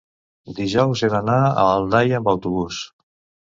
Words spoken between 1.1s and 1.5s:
d'anar